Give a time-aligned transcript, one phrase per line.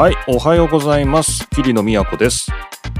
[0.00, 1.46] はい、おはようございます。
[1.50, 2.50] 桐野都です。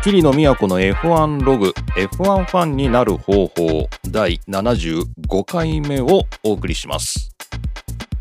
[0.05, 5.07] 桐野都の F1 ログ、F1 ファンになる方法、第75
[5.45, 7.35] 回目をお送りします。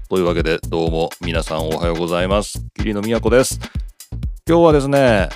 [0.08, 2.64] というわけで、どうも皆さんおはようございます。
[2.76, 3.60] 桐野都です。
[4.48, 5.28] 今日はですね、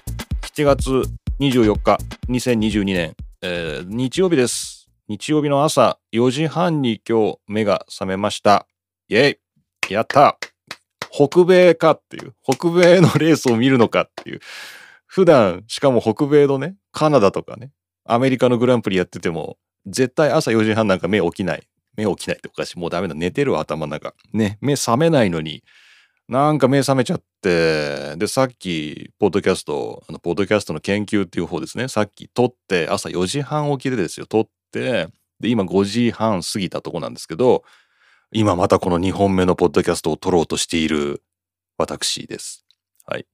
[0.44, 1.04] 7月
[1.42, 1.98] 24日、
[2.30, 4.90] 2022年、えー日曜日です。
[5.10, 8.68] 日曜日の朝4時半に今日目が覚めました。
[9.10, 9.38] イェ
[9.90, 10.38] イやった
[11.14, 14.40] 北米かっていう、北米のレースを見るのかっていう。
[15.06, 17.70] 普段、しかも北米のね、カナダとかね、
[18.04, 21.68] アメリカのグランプリやってても、絶対朝4時半なんか目起きない。
[21.96, 22.80] 目起きないっておかしい。
[22.80, 23.14] もうダメだ。
[23.14, 24.16] 寝てるわ、頭の中。
[24.34, 25.64] ね、目覚めないのに、
[26.28, 37.64] なんか目覚めちゃって、で、さっき、ポッドキャスト、あの、ポッドキャストの研究っていう方ですね、さっき撮って、朝4時半起きでですよ、撮って、で、今5時半過ぎたとこなんですけど、
[38.34, 41.22] 今またこの2本目のポッドキャストを撮ろうとしている
[41.78, 42.66] 私です。
[43.06, 43.28] はい。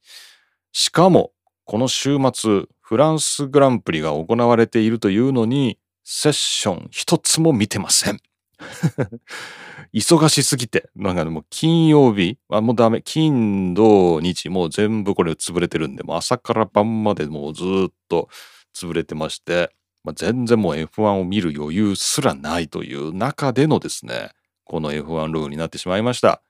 [0.71, 1.31] しかも、
[1.63, 8.19] この週末、フランスグランプリが行われているというのに、セッション一つも見てません。
[9.93, 18.27] 忙しすぎて、なんかもう金曜日、あ、もうダメ、金、土、日、もう全部これ潰れてるんで、もう朝から晩までもうずっと
[18.75, 19.71] 潰れてまして、
[20.03, 24.31] まあ、全然もう F1 を見る余裕すらないという中でのですね、
[24.69, 26.43] この F1 ログになってしまいました。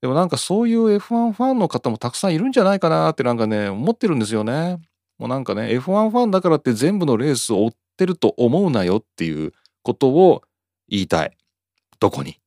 [0.00, 4.78] でもなんかそういう F1 ファンの方もたくさんいるんじゃないかなってなんかね、思ってるんですよね。
[5.18, 10.42] もうなんかね、F1 ファンだからって全部のレースを追ってると思うなよっていうことを
[10.88, 11.36] 言いたい。
[11.98, 12.38] どこに？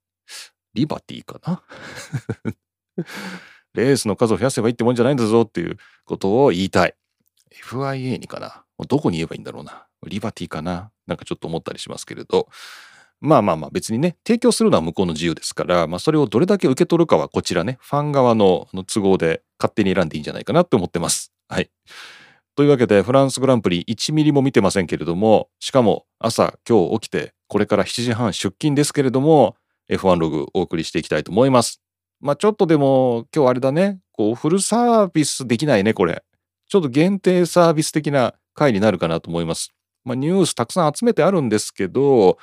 [0.73, 1.61] リバティかな？
[3.73, 6.95] レースの数を増やせばいいってもんじゃないんだぞっていうことを言いたい。
[7.51, 8.63] FIA にかな？
[8.87, 9.87] どこに言えばいいんだろうな？
[10.07, 10.91] リバティかな？
[11.05, 12.47] なんかちょっと思ったりしますけれど。
[13.25, 21.31] まあまあまあ別にね、提供するのは向こうの自由ですから、まあそれをどれだけ受け取るかはこちらね、ファン側の都合で勝手に選んでいいんじゃないかなって思ってます。
[21.47, 21.69] はい。
[22.55, 29.55] というわけで、フランスグランプリ1ミリも見てませんけれども、しかも朝今日起きて、これから7時半出勤ですけれども、
[29.91, 31.81] F1 ログお送りしていきたいと思います。
[32.21, 36.23] まあちょっとでも今日あれだね、こうフルサービスできないね、これ。
[36.67, 39.71] ちょっと限定サービス的な回になるかなと思います。
[40.03, 42.37] まあニュースたくさん集めてあるんですけど、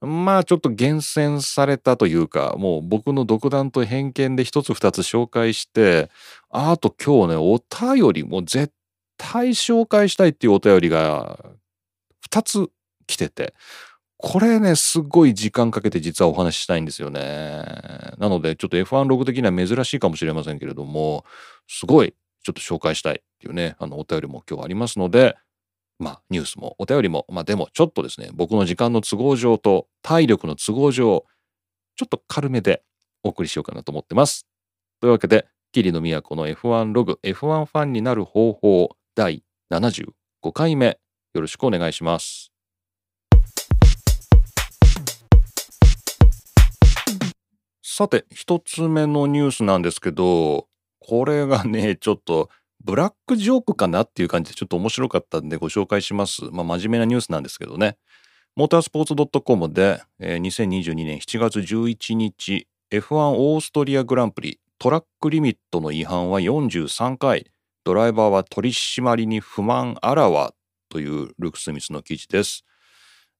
[0.00, 6.10] まあちょっと厳選されたというか、もう僕の独断と偏見で一つ二つ紹介して、
[6.50, 8.72] あと今日ね、お便りも絶
[9.16, 11.38] 対紹介したいっていうお便りが
[12.20, 12.68] 二つ
[13.06, 13.54] 来てて、
[14.18, 17.64] これね、すごい時間かけて実はお話ししたいんですよね。
[18.18, 21.24] なので、ちょっと F1 ログ的には珍しいかもしれませんけれども、
[21.68, 25.36] すごいちょっと紹介したいっていうね、あのお便りも今日ありますので、
[25.98, 31.24] まあ、ニュースもお便りも、まあでもちょっとですね、僕の時間の都合上と体力の都合上、
[31.96, 32.82] ちょっと軽めで
[33.22, 34.46] お送りしようかなと思ってます。
[35.00, 39.42] というわけで、桐野都の F1 ログ、F1 ファンになる方法、第
[39.72, 40.12] 75
[40.52, 40.98] 回目、
[41.34, 42.52] よろしくお願いします。
[47.82, 50.68] さて、一つ目のニュースなんですけど、
[51.00, 52.50] これがね、ちょっと、
[52.86, 56.44] ブラックジョークかなっていう感じでちょっと面白かったんでご紹介します。
[56.52, 57.96] まあ真面目なニュースなんですけどね。
[58.54, 67.50] モータースポーツ .com で、えー2022年7月11日 F1 オーストリアグランプリトラックリミットの違反は43回
[67.82, 70.54] ドライバーは取り締まりに不満あらわ
[70.88, 72.64] というルクスミスの記事です。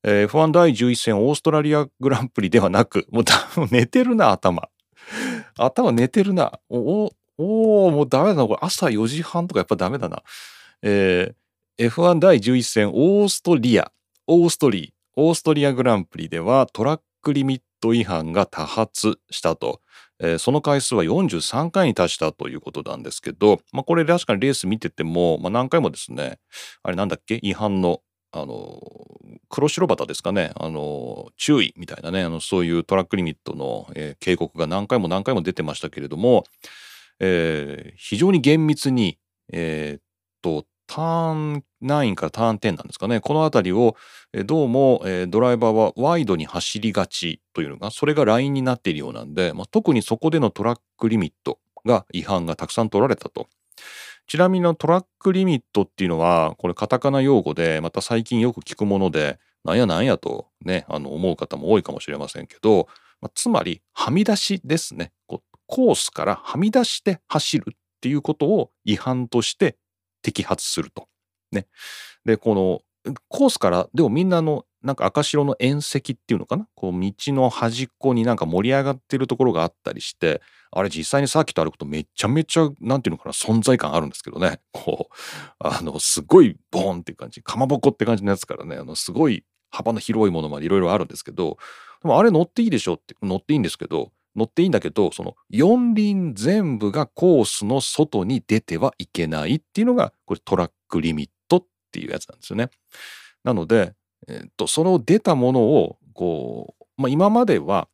[0.02, 3.24] えー F1 第11戦オーストラリアグランプリではなくもう
[3.70, 4.68] 寝てるな頭
[5.56, 8.46] 頭寝てるなおおーもうダメだな。
[8.46, 10.22] これ朝4時半とかやっぱダメだな。
[10.82, 11.34] えー
[11.78, 13.92] F1 第11戦オーストリア、
[14.26, 19.80] オーストリー、オーストリアグランプリではトラックリミット違反が多発したと。
[20.18, 26.38] えーその回数は43回に達したということなんですけど、まあ、これ確かにレース見てても、まあ、何回もですね、
[26.82, 27.38] あれなんだっけ？
[27.42, 28.00] 違反の、
[28.32, 28.80] あの、
[29.50, 36.44] 黒白旗ですかね、あの、注意みたいなね、あのそういうトラックリミットの、えー警告が何回も何回も出てましたけれども、
[37.20, 39.18] えー非常に厳密に、
[39.52, 40.02] えーっ
[40.42, 43.20] と、ターン9からターン10なんですかね。
[43.20, 43.96] この辺りを、
[44.32, 53.48] えーどうも、えードライバーはワイドに走りがちというのが、それがラインになっているようなんで、まあ、特にそこでのトラックリミットが違反がたくさん取られたと。
[54.26, 62.88] ちなみにトラックリミットっていうのは、これカタカナ用語で、また最近よく聞くもので、なんやなんやとね、あの思う方も多いかもしれませんけど、
[63.20, 65.12] まあつまり、はみ出しですね。
[65.26, 69.76] こうコースからはみ出して走るっていうことを違反として
[70.24, 71.08] 摘発すると。
[71.52, 71.66] ね。
[72.24, 76.68] で、このコースから、でもみんなの、なんか赤白の縁石っていうのかな？
[76.76, 80.40] こう道の端っこになんか盛り上がってるところがあったりして
[80.70, 83.32] あれ実際にサーキット歩くとめちゃめちゃなんていうのかな？
[83.32, 85.14] 存在感あるんですけどね こう
[85.58, 91.58] あのすごいボーンっていう感じかまぼこって感じのやつからねあのすごい幅の広いものまでいろいろあるんですけど
[92.02, 102.70] でもあれ乗っていいでしょって乗っていいんですけど乗っていいんだけどその四輪全部がコースの外に出てはいけないっていうのがこれトラックリミットっていうやつなんですよね。
[103.44, 103.94] なので、
[104.28, 107.88] えー、とその出たものをこう、まあ、今までは、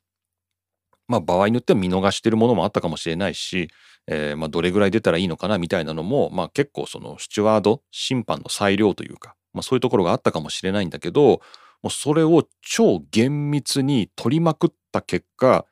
[1.08, 3.68] まあ、場合によっては見逃してるものもあったかもしれないし、
[4.06, 11.40] えー、まあどれぐらい出たらいいのかなみたいなのも、まあ、結構そのスチュワード審判の裁量というか、まあ、そういうところがあったかもしれないんだけど
[11.82, 15.66] もうそれを超厳密に取りまくった結果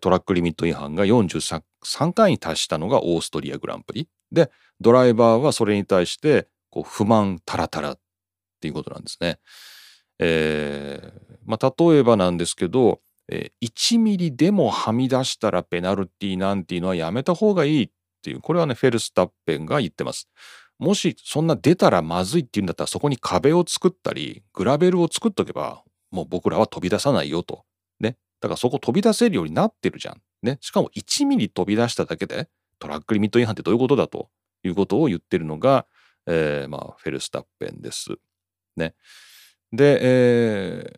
[0.00, 4.50] トラックリミット違反が43回に達したのがオーストリアグランプリで
[4.80, 6.48] ドライバーはそれに対して
[6.84, 7.98] 不満タラタラっ
[8.60, 9.38] ていうことなんですね。
[10.18, 17.90] えー、まあ、例えばなんですけど、えー、1ミリでもはみ出したらペナルティなんていうのはやめた方がいいっ
[18.22, 20.28] ていうこれはねフェルスタッペンが言ってます。
[20.78, 27.64] もしそんな出たらまずいっていうんだったらそこに壁を作ったりグラベルを作っとけばもう僕らは飛び出さないよと。
[28.42, 30.20] だからそこ飛び出せるようになってるじゃん。
[30.42, 30.58] ね。
[30.60, 32.48] しかも1ミリ飛び出しただけで
[32.80, 34.28] トラックリミット違反ってどういうことだと
[34.64, 35.86] いうことを言ってるのが、
[36.26, 38.16] えー、まあフェルスタッペンです。
[38.76, 38.94] ね。
[39.72, 40.92] で、え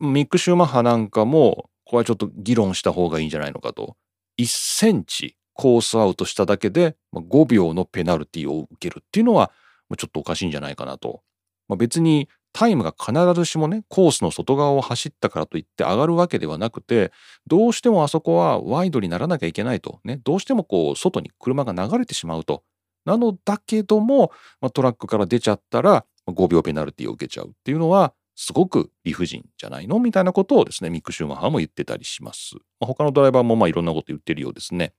[0.00, 3.96] ー、ミック・シューマッハなんかもこれはちょっと議論した方がいいんじゃないのかと。
[4.38, 9.52] 1センチコースアウトしただけで5秒のペナルティを受けるっていうのは
[9.98, 11.22] ちょっとおかしいんじゃないかなと。
[11.68, 17.12] まあ、別にタイムが必ずしもねコースの外側を走ったからといって上がるわけではなくて
[17.46, 22.62] どうしてもあそこはワイドにならなきゃいけないとねどうしてもこう外に車が流れてしまうと
[23.04, 32.54] なのだけども、まあ、トラックから出ちゃったら5秒ペナルティを受けちゃうっていうのはすごく理不尽じゃないのみたいなことをですねミック・シューマッハも言ってたりします。
[32.78, 34.92] まあ、他のドライバーもまあいろんなこと言ってるようですね。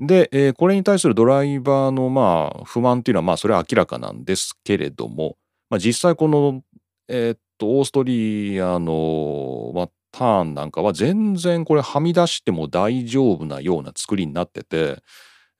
[0.00, 5.36] で、えー、これに対するドライバーのまあ不満っていうのはまあそれは明らかなんですけれども、
[5.72, 6.62] まあ、実際この、
[7.08, 15.02] えー、っとオーストリアの、まあ、ターンなんかは全然これはみ出しても大丈夫なような作りになってて、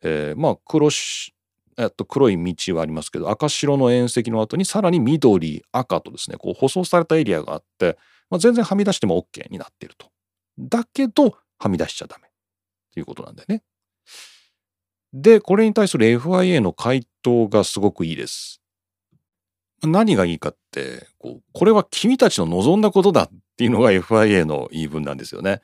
[0.02, 1.34] えー、まあ黒し
[1.78, 7.96] えっと、黒い道はありますけど赤白の縁石の後にさらに緑赤とですねこう舗装されたエリアがあって、
[8.28, 10.08] まあ、全然はみ出しても OK になっていると。
[10.58, 12.28] だけどはみ出しちゃダメ
[12.92, 13.62] ということなんだよね。
[15.14, 18.61] で、これに対する FIA の回答がすごくいいです。
[19.82, 25.60] 何がいいかって、こうこれは君たちの望んだことだっていうのが FIA の言い分なんですよね。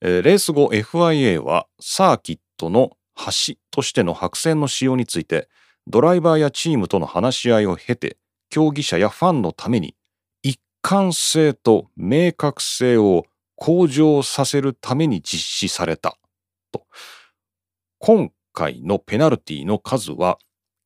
[0.00, 5.48] えー、レース後 FIA はサーキットの橋としての白線の使用について
[5.86, 8.18] ドライバーやチームとの話し合いを経て
[8.50, 9.94] 競技者やファンのために
[10.42, 13.24] 一貫性と明確性を
[13.56, 16.18] 向上させるために実施された
[16.72, 16.86] と。
[17.98, 20.38] 今回のペナルティの数は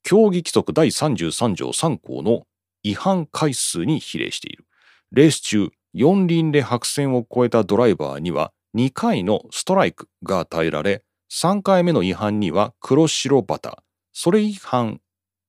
[0.02, 2.44] 競技規則第33条3項の
[2.82, 4.66] 違反回数に比例している。
[5.12, 13.82] レース中、4輪で白線を越えたドライバーには2回のストライクが与えられ、3回目の違反には黒白バタ。
[14.12, 15.00] それ違反、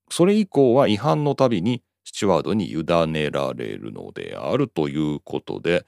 [0.10, 5.86] それ以降は違反のたびにスチュワードに委ねられるのであるということで、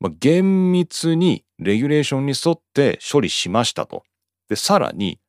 [0.00, 4.04] まあ、厳密にレギュレーションに沿って処理しましたと。
[4.48, 5.20] で、さらに、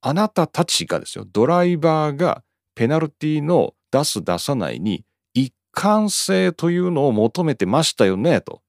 [0.00, 5.04] あなたたちがですよ、ドライバーがペナルティの出す出さないに
[5.78, 8.62] 一貫性というのを求めてましたよね、と。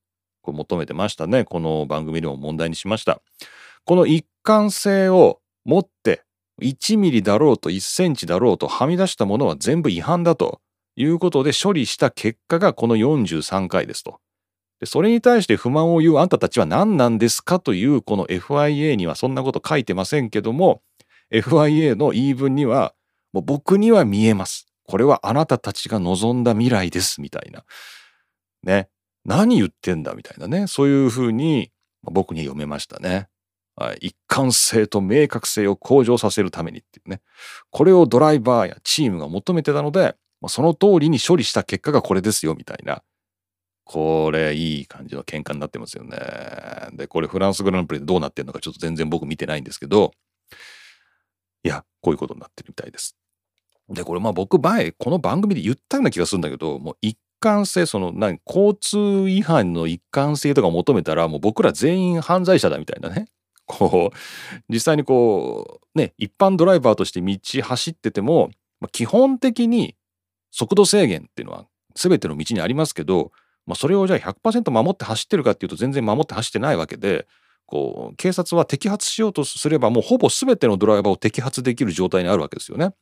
[0.43, 1.43] これ求めてましたね。
[1.43, 3.19] この番組でも問題にしました。
[3.83, 6.21] この一貫性を持って
[6.61, 10.61] 1ミリだろうと1センチだろうとはみ出したものは全部違反だと
[10.95, 14.19] いうことで処理した結果がこの43回ですと。
[14.79, 17.59] でそれに対して不満を言うあんたたちは何なんですか？
[17.59, 20.83] というこの FIA にはそんなこと書いてませんけども
[21.31, 22.93] FIA の言い分には
[23.33, 24.67] もう僕には見えます。
[24.89, 27.63] これはあなたたちが望んだ未来ですみたいな。
[28.63, 28.89] ね。
[29.23, 30.65] 何言ってんだみたいなね。
[30.65, 33.27] そういうふうに僕に読めましたね。
[33.75, 37.21] はい、一貫性と明確性を向上させるためにっていうね。
[37.69, 40.15] これをドライバーやチームが求めてたので、
[40.47, 43.03] その通りに処理した結果がこれですよみたいな。
[43.83, 46.17] これいい感じの喧嘩になってますよね。
[46.93, 50.13] で、これフランスグランプリでどうなってんのかちょっと全然僕見てないんですけど、
[51.63, 53.18] いや、こういうことになってるみたいです。
[53.89, 63.27] で、これまあ僕前、この番組で言ったような気がするんだけど、もう一貫性、その何、交通違反の一貫性とか求めたら、もう僕ら全員犯罪者だみたいなね。
[63.65, 64.17] こう、
[64.67, 68.51] 実際にこう、ね、一般ドライバーとして道走ってても、
[68.91, 69.95] 基本的に
[70.51, 71.65] 速度制限っていうのは
[71.95, 73.31] 全ての道にありますけど、
[73.65, 77.27] まあ、それをじゃあ100%守って走ってるかっていうと全然守って走ってないわけで
[77.65, 82.93] こう警察は摘発しようとすればもうほぼ全てのドライバーを摘発できる状態にあるわけですよね。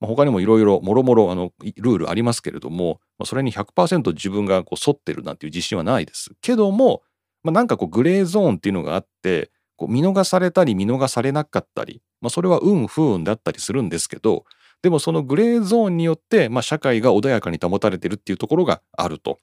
[0.00, 7.02] まあ、他にもいろいろもろもろルールありますけれども、まあ、それに100%自分がこう沿ってるなんていう自信はないですけども、
[7.42, 14.44] まあ、なんかこうグレーゾーンっていうのがあってこう見逃されたり見逃されなかったり、まあ、それは運不運だったりするんですけど
[14.82, 19.38] でもそのグレーゾーンによって、まあ、社会が穏やかに保たれてるっていうところがあると。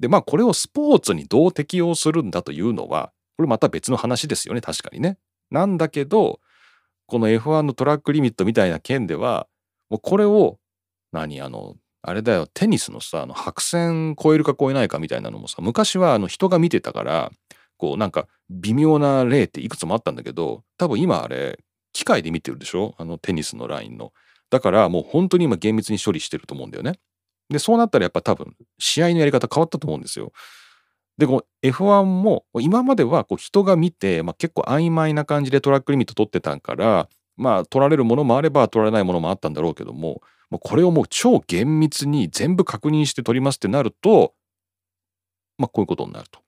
[0.00, 5.18] でまあこれをスポーツにどう適用するんだというのはこれまた別の話ですよね確かにね。
[5.50, 6.40] なんだけど
[7.06, 9.46] この F1 のトラックリミットみたいな件では
[9.94, 10.58] もうこれを
[11.12, 17.30] 何あのあれだよテニスのさあの白線超えるか超えないかみたいなのもさ昔はあの人が見てたから
[17.76, 21.60] こうなんか微妙な例っていくつもあったんだけど多分今あれ
[21.92, 22.96] 機械で見てるでしょ？
[22.98, 24.12] あのテニスのラインの。
[24.50, 26.98] だからもう本当に今厳密に処理してると思うんだよね。
[27.50, 30.32] でそうなったらやっぱ多分試合のやり方変わったと思うんですよ。
[31.16, 44.34] でこう F1 も今まではこう人が見て、まあ、結構曖昧な感じでトラックリミット取ってたんからまあ取られるものもあれば取られないものもあったんだろうけどももうこれをもう超厳密に全部確認して取りますってなると
[45.58, 46.40] まあこういうことになると。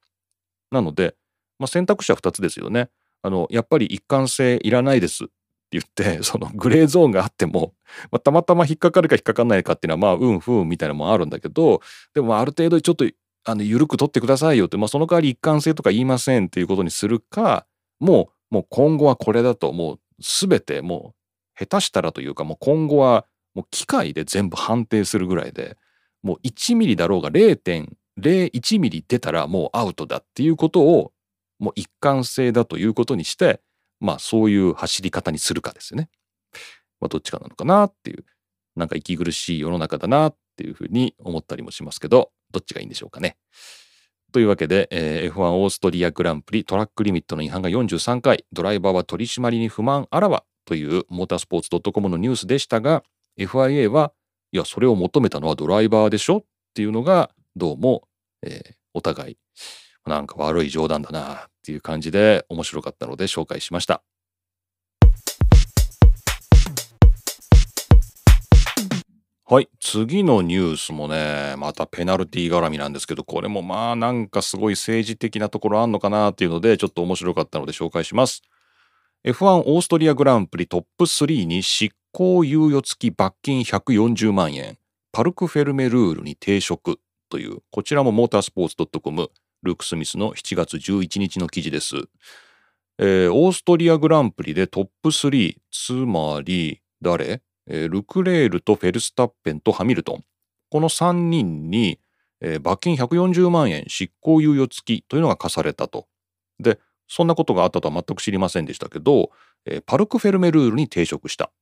[0.70, 1.14] なので、
[1.58, 2.90] まあ、選択肢は2つですよね。
[3.22, 5.32] あのやっぱり一貫性いらないですって
[5.72, 7.74] 言って そのグレーゾーンがあっても、
[8.10, 11.80] まあ、たまたま引っかかるか引っかかんないかっていうのはまあ運不運みたいなのもあるんだけど
[12.14, 13.06] でもある程度ちょっと
[13.44, 17.66] あの緩く取ってくださいよって、まあ、その代わり一貫性とか言いませんっていうことにするか
[18.00, 21.14] もうもう今後はこれだともう全ても
[21.56, 25.76] う下手したらというかもう今後はもう機械で全部判定するぐらいで
[26.22, 31.12] もう1ミリだろうが0.01ミリ出たらもうアウトだっていうことを
[31.58, 33.60] もう一貫性だということにして
[34.00, 36.10] まあそういう走り方にするかですよね。
[37.00, 38.24] まあ、どっちかなのかなっていう
[38.74, 43.36] なんか息苦しい世の中だなっていうふうに思ったりもしますけどどっちがいいんでしょうかね。
[44.36, 53.02] というわけで、えー、F1 オーストリアグランプリトラックリミットの違反が43回ドライバーは取り締まりに不満あらわというモータースポーツ .com のニュースでしたが
[53.38, 54.12] FIA は
[54.52, 58.02] いやそれを求めたのはドライバーでしょっていうのがどうも、
[58.42, 59.38] えー、お互い
[60.04, 64.02] なんか悪い冗談だなっていう感じで面白かったので紹介しました。
[69.48, 69.68] はい。
[69.78, 78.42] 次のニュースもね、またペナルティ絡みなんですけど、これもまあなんかすごい政治的なところあんのかなっていうので、ちょっと面白かったので紹介します。
[79.24, 84.78] F1 オーストリアグランプリトップ3に執行猶予付き罰金140万円、
[85.12, 86.98] パルクフェルメルールに抵触
[87.30, 89.30] という、こちらもモータースポーツ .com、
[89.62, 91.94] ルーク・スミスの7月11日の記事です。
[92.98, 97.42] えー、オーストリアグランプリでトップ3、つまり誰？
[97.68, 100.24] えー、ルクレールとフェルスタッペンとハミルトン
[100.70, 101.98] この3人に、
[102.40, 106.06] えー、罰金140万円執行猶予付きというのが課されたと。
[106.58, 109.30] でそんなことがあったとは全く知りませんでしたけど、
[109.64, 111.52] えー、パルクフェルメルールに抵触した。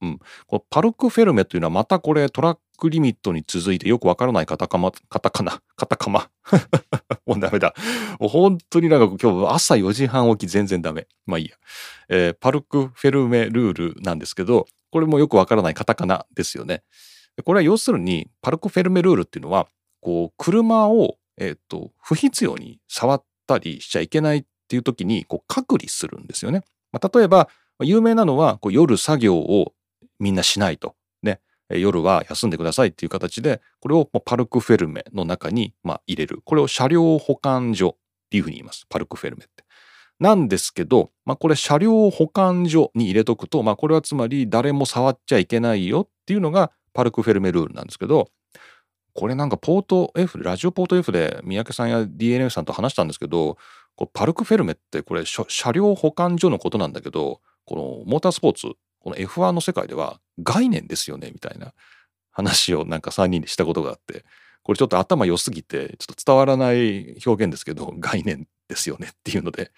[0.00, 6.30] うん、このパルクフェルメというのはまたこれトラックリミットに続いてよくわからないカタカマ、カタカナ、カタカマ。
[7.26, 7.74] もうダメだ。
[8.18, 11.06] もう本当になんか今日朝4時半起き全然ダメ。
[11.26, 11.56] まあいいや。
[12.08, 16.82] えー、パルクフェルメルールなんですけど、これもよくわからないカタカナですよね。
[17.44, 19.68] これは要するにパルコ・フェルメルールっていうのは
[20.00, 26.62] こう車を、えーと、不必要に触ったりしちゃいけないっていう時にこう隔離するんですよね。
[26.92, 27.48] まあ、例えば
[27.82, 29.74] 有名なのはこう夜作業を
[30.18, 30.94] みんなしないと。
[31.78, 39.64] 夜は休んでくださいっていう形でこれをパルクフェルメの中にま入れるこれを車両保管所っていうふうに言いますパルクフェルメって。
[40.20, 48.28] なんですけど、まあ、これ車両保管所に入れとくと、まあ、これはつまり誰も触っちゃいけないよっていうのがパルクフェルメルールなんですけど、
[49.14, 53.56] これなんかポート F、ラジオポート F で三宅さんや DNA さんと話したんですけど、
[53.96, 61.72] こパルクフェルメってこれ車両保管所のことなんだけど、このモータースポーツ、この F1 の世界では概念ですよねみたいな
[62.30, 64.24] 話をなんか3人でしたことがあって、
[64.62, 69.70] これちょっと頭良すぎてちょっと伝わらない表現ですけど概念ですよねっていうので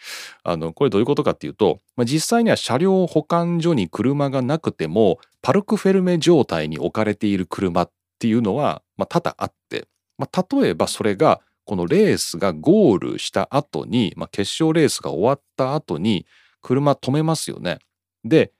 [0.42, 9.88] あのこれどういうことかっていうと、まあ、実際には車両保管所に車がなくてもパルクフェルメ状態に置かれている車っていうのは、まあ、多々あって、
[10.18, 16.26] まあ、例えばそれがこのレースがゴールした後に、まあ、決勝レースが終わった後に
[16.60, 17.78] 車止めますよね。
[18.24, 18.52] で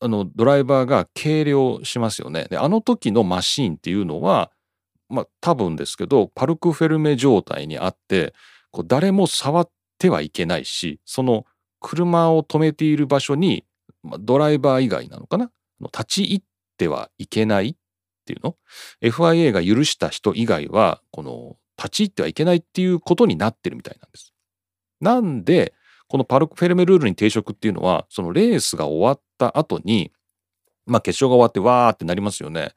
[0.00, 2.46] あのドライバーが計量しますよね。
[2.50, 4.50] であの時のマシーンっていうのは
[5.08, 8.34] まあ多分ですけどパルクフェルメ状態にあって
[8.70, 11.46] こう誰も触ってはいけないしその
[11.80, 13.64] 車を止めている場所に、
[14.02, 15.50] まあ、ドライバー以外なのかな？
[15.80, 16.42] 立ち入っ
[16.76, 17.74] てはいけないっ
[18.26, 18.56] ていうの
[19.00, 24.34] ？FIA が許した人以外はこの立ち入ってはいけないっていうことになってるみたいなんです。
[25.00, 25.74] なんで
[26.08, 30.12] このパルク・フェルメルールに抵触っていうのはそのレースが終わった後に
[30.86, 32.72] まあ決勝が終わってわーってなりますよね。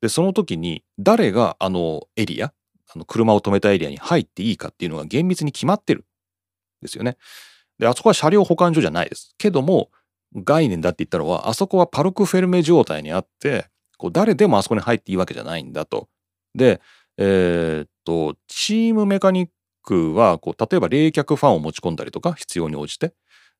[0.00, 2.52] でその時に誰があのエリア
[2.94, 6.04] あの車を止めたエリアに入っていいかっていうのが厳密に決まってるん
[6.82, 7.16] ですよね。
[7.78, 9.34] であそこは車両保管所じゃないです。
[9.38, 9.90] けども
[10.34, 13.66] 概念だって言ったのはあそこはパルク・フェルメ状態にあって
[13.98, 16.08] こう誰でもあそこに入っていいわけじゃないんだと。
[16.54, 16.80] で
[17.18, 19.50] えー、っとチームメカニッ
[19.82, 23.12] クはこう例えば冷却ファンを持ち込んだりとか必要に応じて、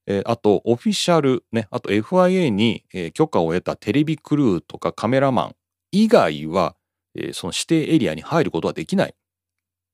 [0.07, 5.57] えー、あとオフィシャルねあと FIA に、えー、許可を得たテレビクルーとかカメラマン
[5.93, 6.77] 以外は、
[7.15, 9.15] えー、その指定エリアに入ることはできない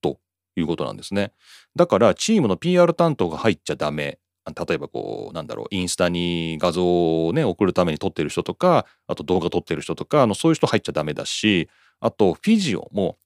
[0.02, 0.18] と
[0.56, 1.32] いうことなんですね。
[1.74, 11.68] だからチームの PR 担当が入っちゃダメ例えばこうなんだろうインスタに画像をね送るために撮ってる人とかあと動画撮ってる人とかあのそういう人入っちゃダメだし
[12.00, 13.18] あとフィジオも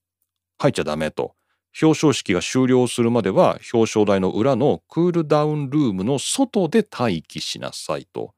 [0.57, 1.35] 入っちゃダメと
[1.79, 8.33] 表彰式が終了するまでは表彰台の裏のクールダウンルームの外で待機しなさいと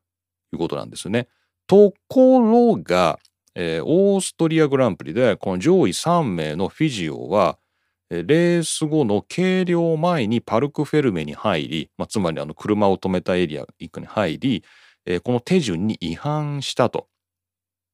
[0.51, 1.27] いうことなんですね。
[1.67, 3.19] ところが、
[3.55, 7.57] えー、オーストリアグランプリでこの上位3名のフィジオは
[8.09, 14.63] レース後の計量前にパルクフェルメに入り、まあ、つまり車を止めたエリアに入り、
[15.05, 17.07] えー、この手順に違反したと。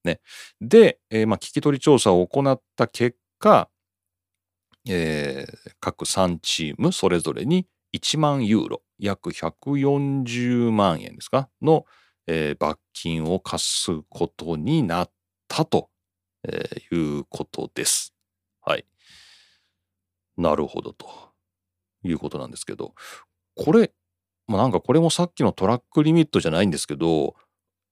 [0.03, 0.19] ね、
[0.62, 3.69] で、えーまあ、聞き取り調査を行った結果、
[4.89, 11.48] えー、各3チームそれぞれに1万ユーロ約140万円ですか？
[11.62, 11.86] の、
[12.27, 15.12] えー、罰金を課すことになっ
[15.48, 15.89] たと、
[16.48, 18.13] えー、いうことです。
[18.62, 18.86] はい。
[20.38, 21.08] なるほどと
[22.03, 22.93] いうことなんですけど
[23.55, 23.91] これ、
[24.48, 27.36] まあ、なんかこれもさっきのトラックリミットじゃないんですけど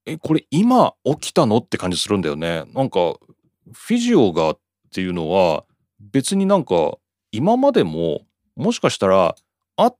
[0.05, 1.57] えこれ今起きたの？
[1.57, 2.63] って感じするんだよね。
[2.73, 3.17] なんか
[3.73, 4.59] フィジオがっ
[4.93, 5.65] ていうのは
[5.99, 6.97] 別になんか
[7.31, 8.21] 今までも
[8.55, 9.35] もしかしたら
[9.75, 9.97] あっ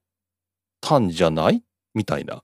[0.82, 1.64] たんじゃない？
[1.94, 2.44] みたいな。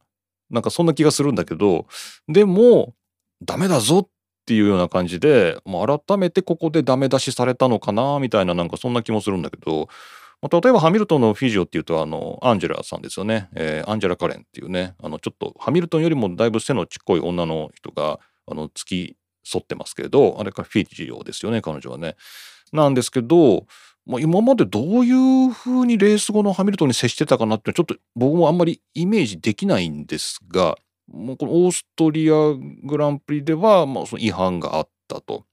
[0.49, 1.87] なんかそんな気がするんだけど。
[2.27, 2.93] でも
[3.41, 4.09] ダメだぞっ
[4.45, 9.87] ていうような感じで、まあ、改めてここでダメ出しされたのかなみたいななんかそんな気もするんだけど、
[10.41, 14.95] まあ、例えばハミルトンのフィジオっていうとあのアンジェラさんですよね、えー、アンジェラ・カレンっていうね。
[15.01, 20.37] あのちょっとハミルトンよりもだいぶ背のちっこい女の人があの付き添ってますけれど。
[20.39, 22.15] あれかフィジオですよね彼女はね。
[22.73, 23.65] なんですけど、
[24.05, 25.11] まあ、今までどうい
[25.45, 30.75] うふうにレース後のハミルトンに接してたかなってちょっと僕もあんまりイメージできないんですが
[31.07, 32.33] もうこのオーストリア
[32.83, 35.45] グランプリでは、まあ、その違反があったと。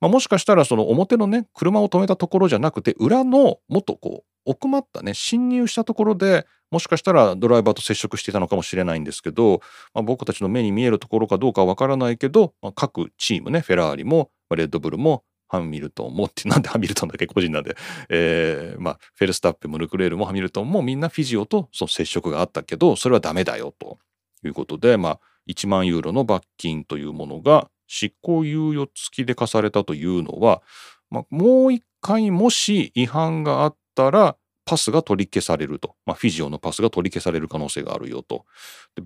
[0.00, 9.60] まあ、もしかしたらその表のね車を止めたところじゃなくて裏のもっとこう奥まったね侵入したところでもしかしたらドライバーと接触していたのかもしれないんですけど、
[9.92, 17.76] まあ、僕たちの目に見えるところかどうかわからないけど、まあ、各チームねフェラーリもレッドブルもハミルトンもってなんで ハミルトンだけ個人なんで、
[18.08, 23.98] えー、まあフェルスタッペもルクレールもハミルトンもみんなフィジオとその接触があったけどそれはダメだよと
[24.44, 30.62] いうことでまあ1万ユーロの罰金というものが執行猶予付きで課されたというのは、
[31.10, 38.44] まあ、もう一回もし違反があったらパスが取り消されると、まあ、フィジオのパスが取り消される可能性があるよと。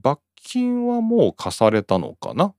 [0.02, 2.54] 罰金はもう課されたのかな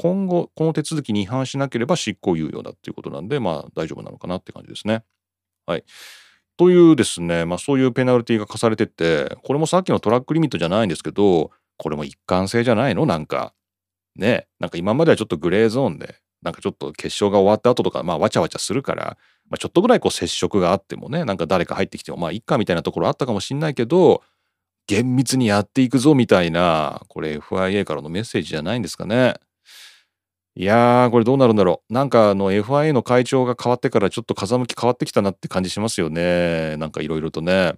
[0.00, 5.02] 今後この手続きに違反しなければ執行猶予だっていうことなんでまあ大丈夫なのかなって感じですね。
[5.66, 5.84] はい。
[6.56, 13.06] というですね、まあ、そういうペナルティが課されててこれもさっきのトラックリミットじゃないんですけどこれも一貫性じゃないの？
[13.06, 13.54] なんか。
[14.14, 19.16] ねなんか今まではちょっとグレーゾーンでなんかちょっと決勝が終わった後とかまあわちゃわちゃするから、
[19.50, 24.22] まあ、ちょっとぐらいこう接触があってもねなんか誰か入ってきてもまあいっかみたいなところあったかもしんないけど
[24.88, 29.34] 厳密にやっていくぞみたいなこれ FIA からのメッセージじゃないんですかね。
[30.58, 31.92] いやー、これどうなるんだろう。
[31.92, 36.76] なんかあの FIA の会長が変わってからちょっと風向き変わってきたなって感じしますよね。
[36.78, 37.74] なんかいろいろとね。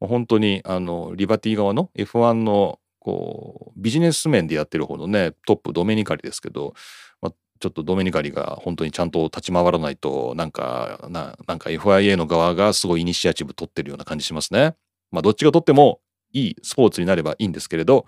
[0.00, 6.72] 本当にあのリバティ側の F1 のこうビジネス面でやってる方のねトップドメニカリですけど、
[7.20, 14.76] まあ、ちょっとドメニカリが本当にちゃんと立ち回らないとなんかななんか FIA の側がすごいイニシアチブ取ってるような感じしますね。
[15.10, 16.00] まあどっちが取っても
[16.32, 18.06] いいスポーツになればいいんですけれど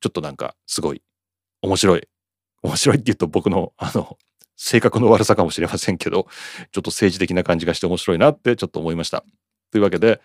[0.00, 1.02] ちょっとなんかすごい
[1.62, 2.08] 面白い
[2.66, 4.18] 面白いって言うと僕のあの
[4.56, 6.26] 性格の悪さかもしれませんけど
[6.72, 9.24] ちょっと政治的な感じがして面白いなってちょっと思いました。
[9.70, 10.20] というわけで、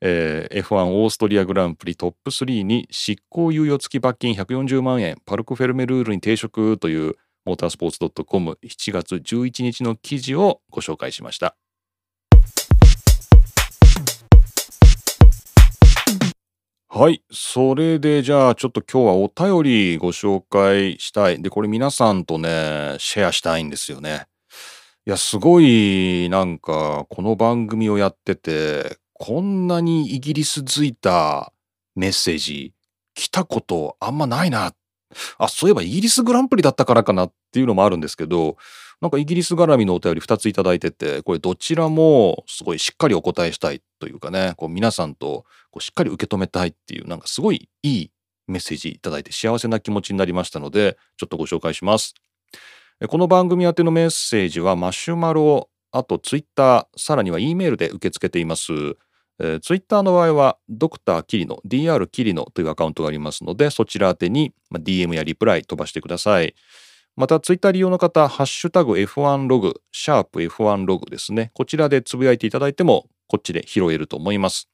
[0.00, 11.56] えー、F1 オーストリアグランプリトップ3に執行猶予付き罰金140万円パルクフェルメルールに抵触というモータースポーツ .com7 月11日の記事をご紹介しました。
[16.98, 17.22] はい。
[17.30, 21.42] それでじゃあちょっと今日はお便りご紹介したい。
[21.42, 24.24] で、これ皆さんとね、シェアしたいんですよね。
[25.06, 31.52] いや、すごい、なんか、この番組をやってて、こんなにイギリスづいた
[31.96, 32.72] メッセージ
[33.12, 34.72] 来たことあんまないな。
[35.36, 38.56] あ、そういえばイギリスグランプリだったからかなっていうのもあるんですけど、
[39.00, 48.10] なんかイギリス絡みのお便り2ついただいてて、これどちらもすごいしっかりお答えしたいというかね、こう皆さんとこうしっかり受け止めたいっていう、なんかすごいいい
[48.46, 52.14] メッセージいただいて幸せな気持ちになりましたので、ちょっとご紹介します。
[53.08, 58.72] この番組宛てのメッセージはマシュマロ、あとツイッター、さらには E メールで受け付けています。
[59.38, 66.54] えー、ツイッターの場合はドクターキリノ DR キリノというアカウントがありますのでそちら宛てに DM やリプライ飛ばしてください
[67.16, 74.68] またツイッター利用の方ハッシュタグ F1 ログシャープ F1 ログですねこちらでつぶやいていただいてもこっちで拾えると思います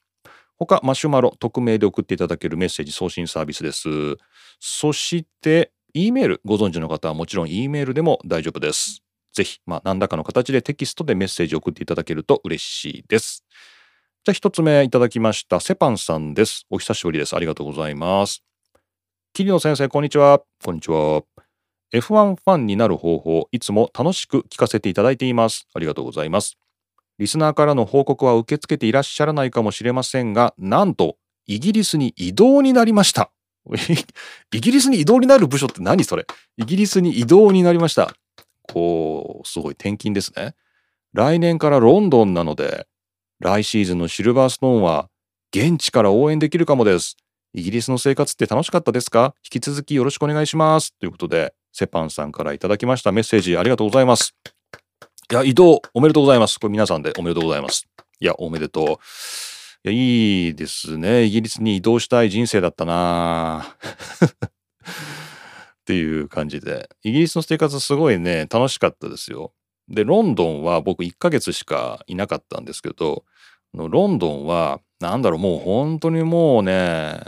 [0.59, 3.89] 他マシュマロ匿名で送っていただけるメッセージ送信サービスです
[4.59, 9.03] そして E メールご存知の方はもちろん E メールでも大丈夫です。
[9.31, 13.45] ぜひ、まあ、何らかの形でテキストでメッセージを送っていただけると嬉しいです。
[14.23, 15.59] じゃあ一つ目いただきました。
[15.59, 16.65] セパンさんです。
[16.71, 17.35] お久しぶりです。
[17.35, 18.43] ありがとうございます。
[19.33, 20.41] 桐野先生、こんにちは。
[20.63, 21.42] こんにちは。
[21.93, 25.67] F1 ファンになる方法、いつも楽しく聞かせていただいています。
[25.75, 26.57] ありがとうございます。
[27.19, 33.31] リスナーからの報告は受け付けていらっしゃらないかもしれませんが、なんと、イギリスに移動になりました。
[34.51, 36.25] イギリスに移動になる部署って何それ？
[36.57, 38.15] イギリスに移動になりました。
[38.63, 40.55] こう、すごい転勤ですね。
[41.13, 42.87] 来年からロンドンなので、
[43.39, 45.09] 来シーズンのシルバーストーンは
[45.55, 47.17] 現地から応援できるかもです。
[47.53, 49.35] イギリスの生活って楽しかったですか？
[49.45, 50.97] 引き続きよろしくお願いします。
[50.97, 54.35] ということで、セパンさんからいただきましたメッセージありがとうございます。
[55.31, 56.59] いや、移動おめでとうございます。
[56.59, 57.87] これ皆さんでおめでとうございます。
[58.19, 58.85] いや、おめでとう。
[58.85, 58.89] い
[59.83, 61.23] や、いいですね。
[61.23, 63.65] イギリスに移動したい人生だったな
[65.81, 66.89] っていう感じで。
[67.01, 69.51] イギリスの生活すごいね、楽しかったですよ。
[69.89, 73.25] で、ロンドンは僕1ヶ月しかいなかったんですけど、
[73.73, 77.19] ロンドンは、なんだろう、もう本当にもうね、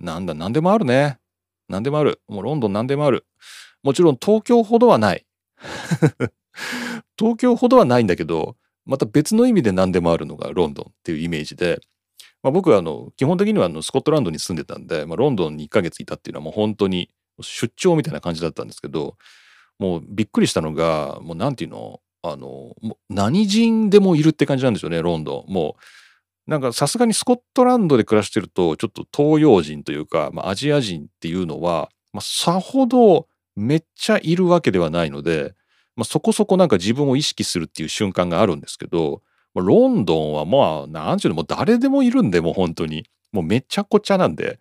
[0.00, 1.18] なんだ、何でもあるね。
[1.68, 2.22] 何でもある。
[2.28, 3.26] もうロンドン何でもある。
[3.82, 5.26] もちろん東京ほどはない。
[7.18, 11.80] 東京ほどはないんだけど、また別の意味で何でもあるのがロンドンっていうイメージで、
[12.42, 17.10] まあ、僕はあの基本的にはあのスコットランドに住んでたんで、まあ、ロンドンに1ヶ月いたっていうのはもう本当に
[17.40, 19.16] 出張みたいな感じだったんですけど
[19.78, 22.74] もうびっくりしたのがもうなんていうのあの
[23.08, 25.52] 何人でもいるって感じなんですよねロンドン。
[25.52, 25.76] も
[26.46, 33.27] うなんかさすがにスコットランドで暮らしてるとちょっと東洋人というか、まあ、アジア人っていうのは、まあ、さほど
[33.58, 35.54] めっちゃいるわけではないので、
[35.96, 39.22] まあ、そこそこなんか自分を意識するっていう瞬間があるんですけど
[39.54, 43.04] まあロンドンはまあ、なんちゅうの、もう誰でもいるんで、もう本当に。
[43.32, 44.58] もうめちゃくちゃなんで、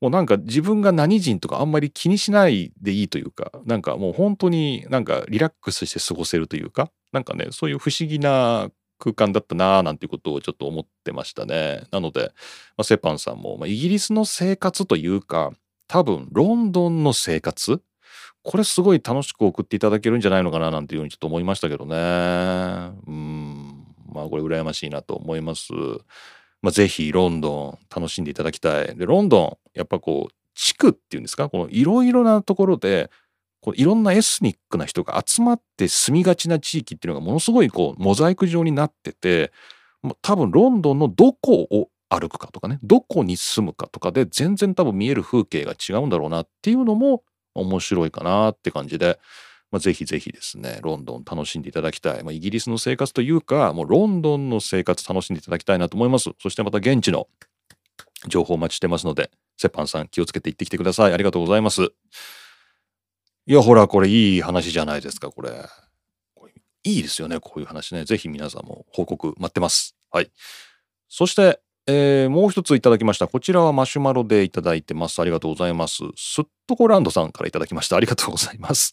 [0.00, 11.82] もうなんか自分が何人とかあんまり気にしないでいいというか、なんかもう本当になんかリラックスして過ごせるというか、なんかね、そういう不思議な空間だったなぁなんていうことをちょっと思ってましたね。
[11.92, 12.32] なので、
[12.76, 15.52] まあ、セパンさんも、まあ、イギリスの生活というか、
[15.86, 17.80] 多分ロンドンの生活
[18.48, 21.94] これすごい楽しく送っていただけるんじゃないのかななんていうふうにちょっと思いましたけどね。
[23.06, 23.84] うん。
[24.10, 25.74] まあこれ羨ましいなと思います。
[26.62, 28.96] まあ、ぜひロンドン楽しんでいただきたい。
[28.96, 33.10] で、ロンドン、やっぱこう、地区っていうんですか、このいろいろなところで、
[33.60, 39.52] こういろんなエスニックな人が集まって住みがちな地域っていうのがものすごいこうモザイク状になってて、
[40.22, 49.18] 多分ロンドンのどこを歩くかとかね、どこに住むかとかで全然多分見える風景が違うんだろうなっていうのも面白いかなって感じで、
[49.70, 52.24] まあ、ぜひぜひですね、ロンドン楽しんでいただきたい。
[52.24, 56.30] まあ、イギリスの生活というか、もうロンドンの生活楽しんでいただきたいなと思います。
[56.40, 57.28] そしてまた現地の
[58.28, 61.12] 情報お待ちしてますので、セパンさん気をつけて行ってきてください。
[61.12, 61.82] ありがとうございます。
[63.46, 65.50] いや、ほら、これいい話じゃないですか、これ。
[66.84, 68.04] いいですよね、こういう話ね。
[68.04, 69.96] ぜひ皆さんも報告待ってます。
[70.10, 70.30] はい。
[71.08, 73.28] そして、えー、もう一ついただきました。
[73.28, 75.22] こちらはマシュマロでいただいてます。
[75.22, 76.02] ありがとうございます。
[76.16, 77.96] スットコランドさんからいただきました。
[77.96, 78.92] ありがとうございます。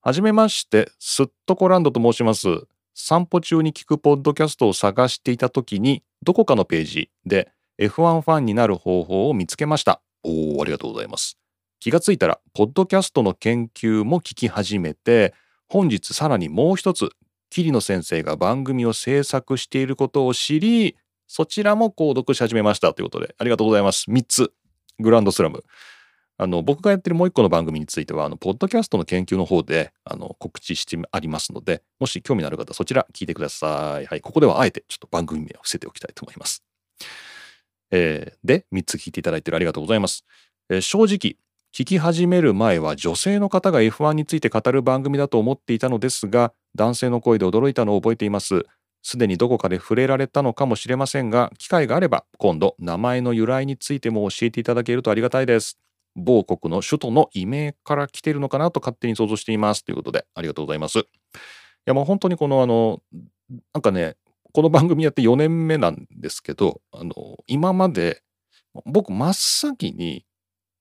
[0.00, 2.48] はじめまして、すっとこランドと申します。
[2.92, 10.02] 散歩中に聞くポッドキャストを探していた時に、どこかのページで F1 ファンになる方法を見つけました。
[10.24, 11.38] おー、ありがとうございます。
[11.78, 15.34] 気がついたら、ポッドキャストの研究も聞き始めて、
[15.68, 17.10] 本日さらにもう一つ、
[17.48, 24.10] 桐野先生が番組を制作していることを知り、そちらも購読し始めましたということで、ありがとうございます。
[24.10, 24.52] 3つ、
[24.98, 25.64] グランドスラム。
[26.38, 34.06] あの僕がやってるもう一個の番組についてはあのポッドキャストの研究の方であの告知してありますのでもし興味のある方そちら聞いてください。
[34.06, 36.62] はい、ここではあえてちょっと番組名を伏せておきたいと思います。
[37.90, 40.26] えー、で3つ聞いていただいてるありがとうございます。
[40.68, 41.36] えー、正直
[41.74, 48.64] 聞き始める前は女性の方が F1 について語る番組だと思っていたのですが男性の声で驚いたのを覚えています
[49.02, 55.78] すでにどこかで触れられたのかもしれませんが機会があれば今度名前の由来についても教えていただけるとありがたいです。
[56.16, 59.84] 某国の首都の異名から来ているのかなと勝手に想像しています。
[59.84, 61.00] ということでありがとうございます。
[61.00, 61.02] い
[61.84, 63.00] やもう本当にこのあの
[63.74, 64.16] なんかね
[64.52, 67.12] この番組やって4年目なんですけどあの
[67.46, 68.22] 今まで
[68.86, 70.24] 僕真っ先に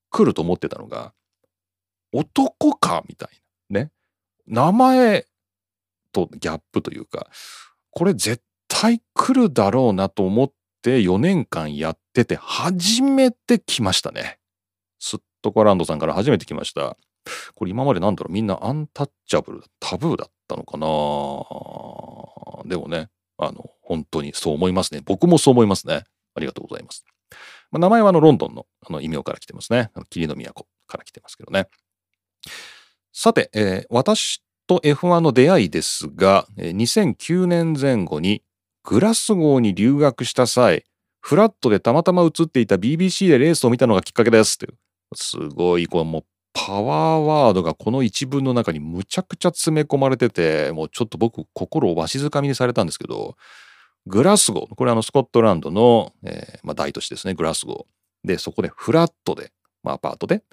[0.09, 1.13] 来ると思ってたのが
[2.13, 3.29] 男かみたい
[3.69, 3.91] なね。
[4.47, 5.25] 名前
[6.11, 7.27] とギャップというか
[7.95, 14.37] これ絶対来るだろうなと思って4年間やってて初めて来ましたね。
[14.99, 16.97] スットコランドさんから初めて来ました。
[17.55, 22.69] これ今までなんだろうみんなアンタッチャブルタブーだったのかな。
[22.69, 25.01] でもねあの本当にそう思いますね。
[25.03, 26.03] 僕もそう思いますね。
[26.35, 27.05] ありがとうございます、
[27.71, 29.89] まあ、名前はあのロンドンのあの異名から来てますね。
[30.09, 31.69] 霧の都から来てますけどね。
[33.13, 38.43] さて、えー、私と F1 の出会いですが2009年前後に
[38.83, 40.85] グラスゴーに留学した際
[41.19, 44.59] フラットでたまたま映っていた BBC でレースを見たのがきっかけです。
[44.63, 44.67] って
[45.15, 53.35] すごいこうもうパワーワードがこの一文の中にむちゃくちゃ詰め込まれててもうちょっと僕心をわしづかみにされたんですけど
[54.05, 58.27] グラスゴーこれあのスコットランドの、えー、まあ、大都市ですねグラスゴー。
[58.27, 59.51] でそこでフラットで、
[59.83, 60.43] まあ、アパートで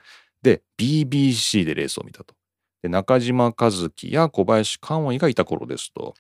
[0.42, 2.34] で BBC でレースを見たと。
[2.82, 6.14] で中島和樹や小林寛和がいた頃ですと、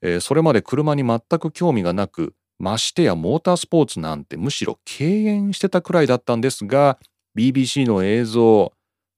[0.00, 6.98] えー、それまで車に全く興味がなくましてやモータースポーツなんてむしろ敬遠してたくらいだったんですが
[7.36, 8.72] BBC の映像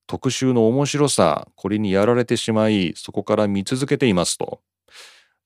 [0.07, 4.61] 特集の面白さこれにやられてしまいそこから見続けていますと。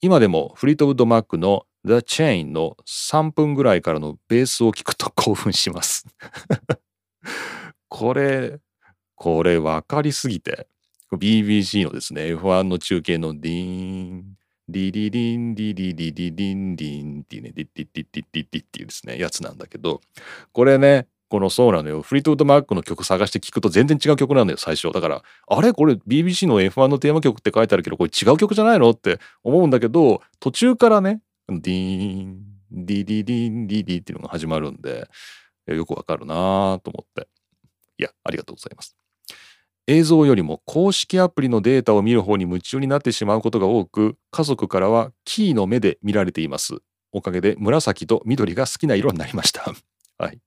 [0.01, 6.07] 今でもフリートウッドマックの The Chain の3分ぐらいからのベースを聞くと 興奮します。
[7.89, 8.61] これ
[9.17, 10.69] これ分かりすぎて。
[11.17, 14.25] BBC のですね F1 の中継のディーン
[14.69, 20.01] ディリリンディリリリリンディンっていうねディッディッディッディッディッディっていうですねやつなんだけど
[20.53, 22.01] これねこのそうなのよ。
[22.01, 24.91] Fleetwood Mac の曲探して聞くと全然違う曲なのよ、最初。
[24.93, 32.39] だから、あれこれ BBC の F1 のテーマ曲って書いてあるけど、これ違う曲じゃないのって思うんだけど、途中からね、ディーン、
[32.71, 35.07] ディディディン、ディディっていうのが始まるんで、
[35.67, 37.29] よくわかるなぁと思って。
[37.99, 38.97] いや、ありがとうございます。
[39.91, 46.77] 映像よりも公式アプリのデータを見る方に夢中になってしまうことが多く、家族からはキーの目で見られています。
[47.11, 49.65] おかげで紫と緑が好きな色になりました。
[50.19, 50.39] はい。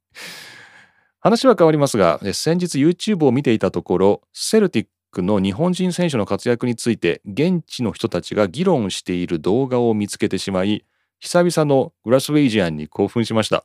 [1.20, 10.84] 話は変わりますが先日 YouTube を見ていたところセルティックの日本人選手の活躍について現地の人たちが議論している動画を見つけてしまい
[11.20, 13.64] 久々のグラスウェイジアンに興奮しました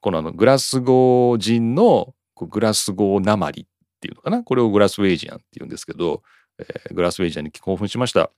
[0.00, 3.66] このあのグラスゴー人のグラスゴーなまり
[4.06, 4.42] っていうのかな。
[4.42, 6.22] これをグラスウェイジアンっていうんですけど、
[6.58, 8.30] えー、グラスウェイジアンに興奮しました。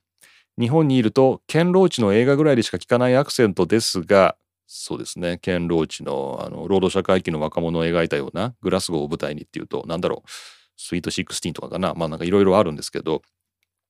[0.59, 4.35] 日本にいるとケンローチの映画ぐらいでしか聞かないアクセントですが
[4.67, 5.37] そうですね。
[5.37, 10.29] ケン・ローチのあの労働者階級の若者を描いたようなグラスゴーを舞台にっていうとなんだろう。
[10.81, 11.93] スイート16とかかな。
[11.93, 13.21] まあなんかいろいろあるんですけど、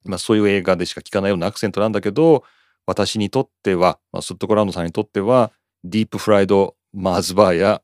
[0.05, 2.43] まあ、そういう映画でしか聞かないようなアクセントなんだけど
[2.85, 5.51] 私にとっては、まあ、スットコランドさんにとっては
[5.83, 7.81] ディープフライドマーズバーや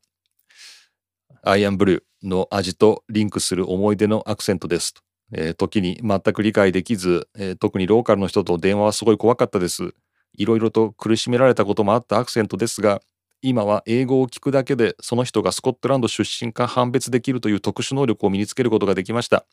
[1.44, 5.02] アイアンブルーの味とリンクする思い出のアクセントですと。
[5.32, 9.94] えー、時に全く理解できず、えー、特にローカルの人と電話はすごい怖かったです。
[10.38, 13.02] いろいろと苦しめられたこともあったアクセントですが
[13.42, 19.46] 今は英語を聞くだけでその人がスコットランド出身か判別できるという特殊能力を身につけることができました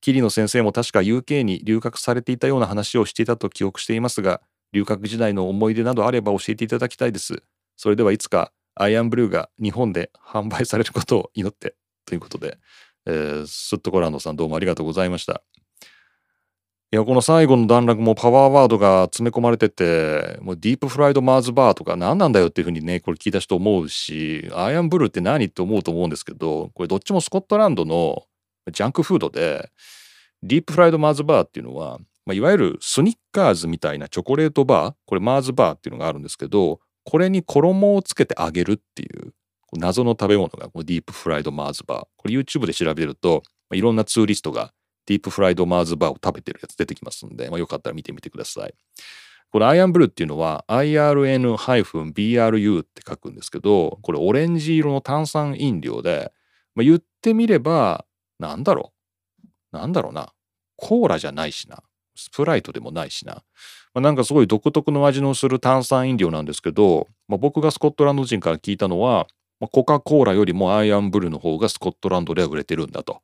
[0.00, 4.40] 桐野先生も確か UK に留学されていたような話をしていたと記憶していますが
[4.72, 7.42] 留学時代の思い出などあれば教えていただきたいです
[7.76, 12.58] それではいつかアイアンブルーが日本で販売されることを祈ってということで、
[13.06, 15.42] えー、スットコランドさんどうもありがとうございました。
[16.92, 28.22] いやこの最後の段落もパワーワードが詰め込まれててもうディープフライドマーズバーとか何なんだよっていうふうにねこれ聞いた人思うしアイアンブルーって何って思うと思うんですけどこれどっちもスコットランドの
[28.72, 29.68] ジャンクフードで
[30.44, 39.32] ディープフライドマーズバーっていうのは、まあ、いわゆるスニッカーズみたいなチョコレートバーこれマーズバーっていうのがあるんですけどこれに衣をつけてあげるっていう
[39.72, 44.72] 謎の食べ物がこディープフライドマーズバーこれ YouTube で調べるといろんなツーリストが
[45.06, 48.74] ディープフライドマーズバーを食べてるやつ出てきますんで、まあ、よかったら見てみてください。
[49.50, 56.32] これアイアンブルーっていうのは IRN-BRU って書くんですけど、これオレンジ色の炭酸飲料で、
[56.74, 58.04] まあ、言ってみれば、
[58.40, 58.92] なんだろ
[59.72, 59.76] う。
[59.76, 60.32] なんだろうな。
[60.76, 61.84] コーラじゃないしな。
[62.16, 63.34] スプライトでもないしな。
[63.34, 63.42] ま
[63.94, 69.26] あ、なんかすごい独特の味のする炭酸飲料なんですけど、まあ、僕がスコットランド人から聞いたのは、
[69.60, 73.22] まあ、コカ・コーラよりもアイアンブルーの方がスコットランドでは売れてるんだと。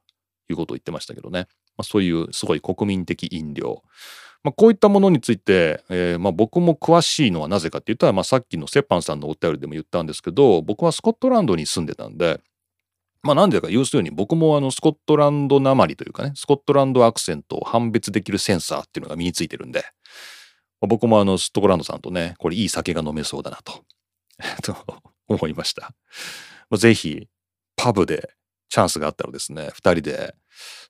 [0.52, 1.46] いうことを言ってましたけどね。
[1.76, 3.82] まあ、そういうすごい国民的飲料。
[4.44, 12.40] まあ、こういったものについて、えー、まあ僕も詳しいのはなぜかって言ったら、まあ、さっきのセッパンさんのお便りでも言ったんですけど僕はスコットランドに住んでたんで
[13.22, 19.84] まあなんでか要するに僕もあのスコットランドなまりというかねスコットランドアクセントを判別できるセンサーっていうのが身についてるんで、
[20.80, 23.84] ま、僕もあのスコットランドさんとねこれいい酒が飲めそうだなと
[24.62, 24.76] と
[25.28, 25.94] 思いました。
[26.68, 27.28] まあ、ぜひ
[27.76, 28.34] パブで
[28.68, 30.34] チャンスがあったらですね2人で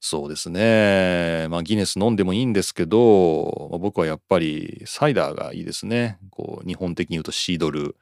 [0.00, 7.96] そうですねまあギネス飲んでもいいんですけど、まあ、僕はやっぱりサイダーがいいですねこう日本的に言うとシードル、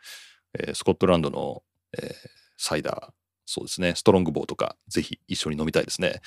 [0.58, 1.62] えー、スコットランドの、
[1.98, 2.12] えー、
[2.58, 3.19] サイダー
[3.50, 6.20] そうですねストロングボーとかぜひ一緒に飲みたいですね。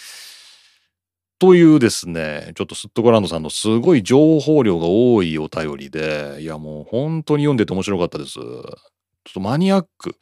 [1.39, 8.33] というですねちょっとスットゴランドさんのすごい情報量が多いお便りでいやもう本当に読んでて面白かったです。
[8.35, 10.15] ちょっとマニアック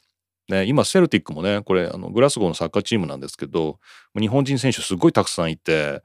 [0.48, 3.78] ね、今セルティックもねこれあのグラスゴーのサッカーチームなんですけど
[4.18, 6.02] 日本人選手すごいたくさんいて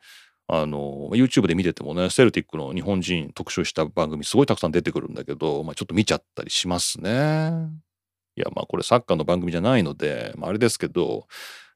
[0.47, 7.51] あの YouTube で見ててもねセルティックの日本人特集した番組すごいたくさん出てくるんだけど、まあ、ちょっと見ちゃったりしますね。
[8.37, 11.27] いやまあこれサッカーの番組じゃないので、まあ、あれですけど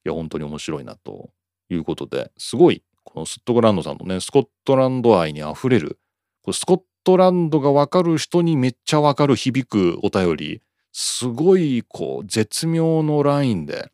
[0.05, 1.31] いや本当に面白いなと
[1.69, 5.99] いうことですごいこのスットゴランドさんのねスコットランド愛にあふれる
[6.43, 10.61] これスコットランドが分かる人にめっちゃ分かる響くお便り
[10.93, 13.91] すごいこう絶妙のラインで、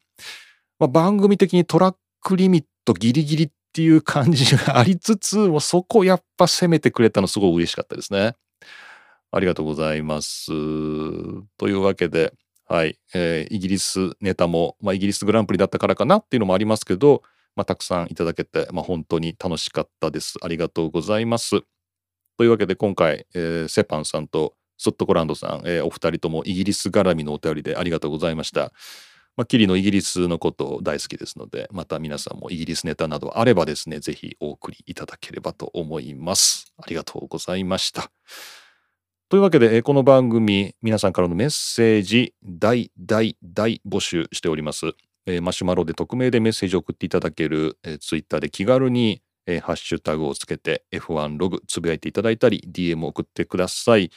[0.77, 8.35] まあ、番組的にトラックリミットギリギリっていう感じがありつつもうそこやっぱ攻めてくれたのすごい嬉しかったですね。
[9.31, 10.47] ありがとうございます。
[11.57, 12.33] というわけで、
[12.69, 17.23] はい、えー、イギリスネタも、まあ、イギリスグランプリだったからかなっていうのもありますけど、
[17.55, 20.35] まあ、たくさんいただけて、まあ、本当に楽しかったです。
[20.41, 21.61] ありがとうございます。
[22.37, 28.73] というわけで今回、えー、セパンさんとソットコランドさん、えー、お二人ともイギリス絡みのお便りでありがとうございました。
[29.37, 36.73] まあ、キリのイギリスのこと大好きですので、また皆さんもイギリスネタなどあればですね、ぜひお送りいただければと思います。
[36.77, 38.11] ありがとうございました。
[39.29, 44.93] というわけで、この番組、皆さんからのメッセージ、大大大募集しております。
[45.25, 54.11] えー、マシュマロで匿名でメッセージを送っていただける、えー、ツイッターで気軽に、えー、ハッシュタグをつけて F1 ログつぶやいていただいたり、DM を送ってください。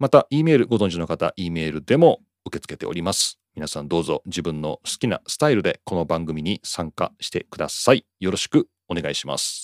[0.00, 3.38] また、E メールご存知の方、E メールでも受け付けております。
[3.54, 8.04] 皆さんどうぞ自分の好きなスタイルでこの番組に参加してください。
[8.18, 9.59] よろしくお願いします。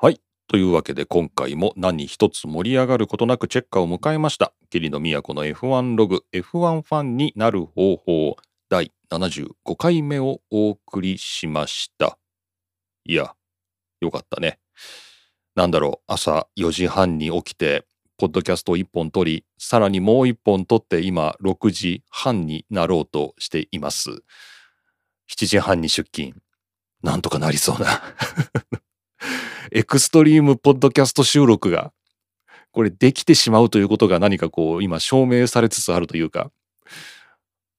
[0.00, 0.20] はい。
[0.46, 4.52] というわけで今回も何一つ盛り上がることなくチェッカーを迎えました。
[4.70, 8.36] 霧の都の F1 ログ F1 ファンになる方法
[8.68, 12.16] 第75回目をお送りしました。
[13.06, 13.34] いや、
[14.00, 14.60] よかったね。
[15.56, 17.84] なんだろう、朝4時半に起きて、
[18.18, 24.10] ポッドキャストを1本撮り、さらにもう1本撮って今6時半になろうとしています。
[25.28, 26.40] 7時半に出勤。
[27.02, 28.00] なんとかなりそうな
[29.72, 31.92] エクストリームポッドキャスト収録が、
[32.72, 36.50] これできてしまうということが何かこう、今証明されつつあるというか、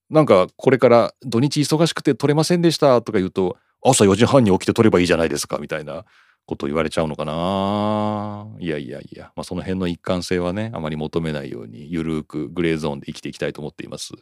[0.09, 6.05] なんかこれから土日忙しくて撮れませんでしたとか言うと、朝4時半に起きて撮ればいいじゃないですかみたいな
[6.45, 8.47] こと言われちゃうのかな。
[8.59, 14.13] いやいやいや、まあ、その辺の一貫性はねあまり求めないようにゆるーくグレーゾーンで生きていきたいと思っています。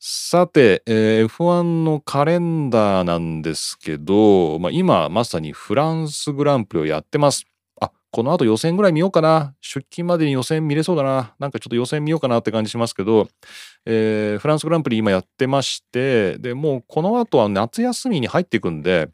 [0.00, 7.46] さて、えー、F1 のカレンダーなんですけど、まあ、今まさにフランスグランプリをやってます
[7.80, 9.54] あこの後予選ぐらい見ようかな。
[9.60, 11.34] 出勤までに予選見れそうだな。
[11.38, 13.28] なんかちょっと予選見ようかなって感じしますけど、
[13.86, 19.10] えー、フランスグランプリ今やってまして、で、もうこの後は夏休みに入っていくんで、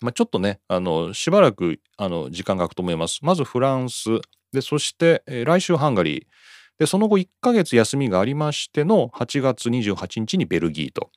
[0.00, 3.20] まあ、ちょっとね、あの、しばらく、あの、時間が空くと思います。
[3.22, 4.20] まずフランス、
[4.52, 6.24] で、そして、えー、来週ハンガリー、
[6.80, 11.10] で、その後1ヶ月休みがありましての8月28日にベルギーと、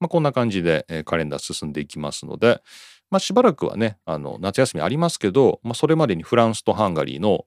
[0.00, 2.62] まあ、こんな感じで、え、カレンダー進んでいきますので、
[3.10, 7.44] まあ、しばらくはねあの夏休みありますけど、まあ、それまでにフランスとハンガリーの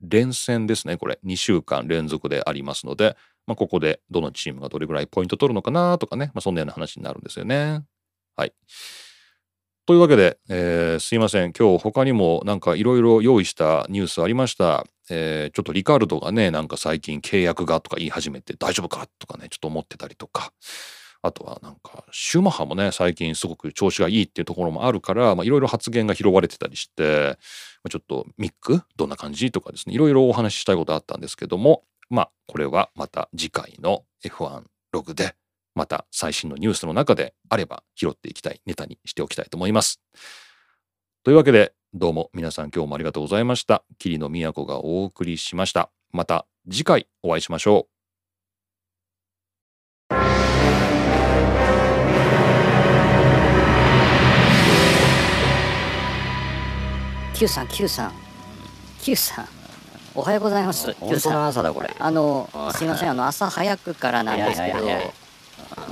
[0.00, 3.16] 連戦ですねこれ2週間連続でありますので、
[3.48, 7.82] まあ、ここでどのチームがどれぐらいポイント取るのかなとかね、まあ、そんなような話になるんですよね。
[8.36, 8.52] はい。
[9.86, 14.84] というわけで、えー、すいません今日他にもなんかいろいろ用意したニュースありました。
[15.10, 20.52] えー、ちょっとリカルドがねなんか最近契約がとか言い始めて大丈夫かとかねちょっと思ってたりとか。
[21.22, 27.36] あとはなんかシューマッハもね最近すごく調子がいいっていうところもあるからいろいろ発言が拾われてたりして
[27.90, 28.82] ちょっとミック？
[28.96, 29.50] どんな感じ？
[29.50, 35.34] とかですねいろいろお話ししたいことあったんですけどもまあこれはまた次回の F1 ログで
[35.74, 40.00] また最新のニュースの中であれば拾っていきたいネタにしておきたいと思います。
[41.24, 43.82] というわけでどうも皆さん今日もありがとうございました。
[43.98, 45.88] 桐野都がお送りしました。
[46.12, 47.88] また次回お会いしましょ
[50.10, 50.14] う。
[57.34, 58.12] Q さん Q さん
[59.00, 59.46] Q さん
[60.14, 60.92] おはようございます。
[61.00, 61.90] 本当の朝だこれ。
[61.98, 65.25] あのすいませんあの朝早くからなんですけど。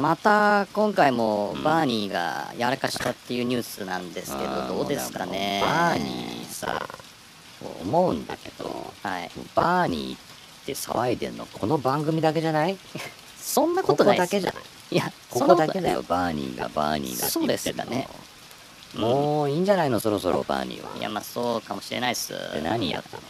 [0.00, 5.60] また今回もバーニーがやらかしたっていうニュースなんですけどどうですかね？
[5.64, 6.80] バーニーさ
[7.82, 9.30] 思うんだけどはい。
[9.54, 10.18] バーニーっ
[10.66, 12.76] て騒いでんのこの番組だけじゃない？
[13.38, 14.62] そんなこことないだけじゃない。
[14.90, 17.84] いやここだけだよバーニーがバーニーがそう言ってんの。
[17.84, 18.08] ですかね。
[18.96, 20.96] もういいんじゃないのそろそろバーニーは。
[20.98, 22.32] いやまあそうかもしれないっす。
[22.32, 23.22] で何やったの？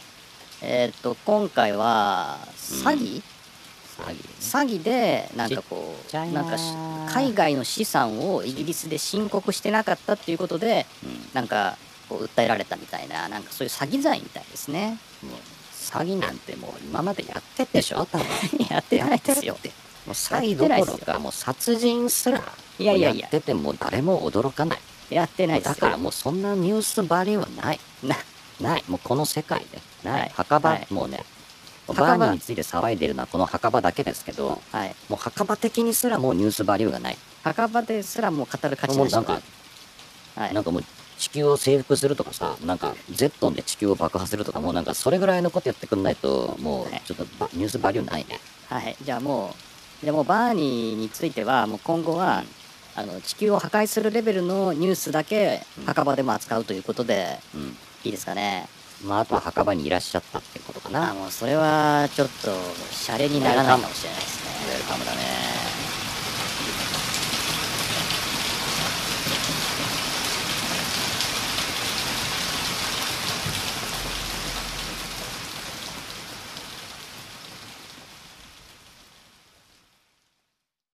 [0.61, 3.23] えっ、と今回は詐欺、詐欺？
[4.39, 6.41] 詐欺でなんかこうな。
[6.41, 6.73] んかし
[7.13, 11.29] 海外の資産をイギリスで申告してなかったっていうことでうん。
[11.33, 11.77] なんか
[12.09, 14.97] こう訴えられたみたいななんかそういう詐欺罪みたいですね。
[15.23, 15.33] もう
[15.73, 18.07] 詐欺なんてもう今までやってっでしょ。
[18.69, 19.57] やってないですよ。
[20.05, 22.41] もう詐欺どころかもう殺人すら
[22.79, 23.21] いやいやいや。
[23.21, 24.79] やってても誰も驚かない。
[25.09, 25.73] やってないですよ。
[25.75, 27.79] だからもうそんなニュースバリューはない。
[28.03, 28.17] な
[28.59, 28.83] ない。
[28.87, 30.31] もうこの世界でない、はい。
[30.35, 30.87] 墓場、はい。
[30.89, 31.23] もうね
[31.87, 34.95] バーニーについて騒いでるのはこの墓場だけですけどはい。
[35.09, 37.17] もう墓場的にすらもうニュースバリューがない。
[37.43, 39.41] 墓場ですらもう語る価値なしもうなんか、
[40.35, 40.53] はい。
[40.53, 40.83] なんかもう
[41.17, 48.39] 地球を征服するとかさなんかゼットンで地球を爆破するとかもうなんかそれぐらいのことやってくんないともうちょっとバニュースバリューないね。
[48.67, 49.53] はい、じゃあも
[50.01, 52.43] う、じゃあもうバーニーについては、もう今後は、
[52.95, 57.77] あの地球を破壊するレベルのニュースだけ墓場でも扱うということで、うん。
[58.03, 58.67] いいですかね。
[59.03, 62.51] まああとは墓場にいらっしゃったってことかあなもうそれはちょっと、
[62.91, 64.73] シャレにならないかもしれないですね。
[64.73, 65.44] ウェルカムだね